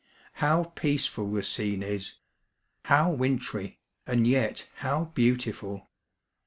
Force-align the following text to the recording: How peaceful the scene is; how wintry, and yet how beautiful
How 0.33 0.63
peaceful 0.73 1.31
the 1.31 1.43
scene 1.43 1.83
is; 1.83 2.15
how 2.85 3.11
wintry, 3.11 3.77
and 4.07 4.25
yet 4.25 4.67
how 4.77 5.11
beautiful 5.13 5.91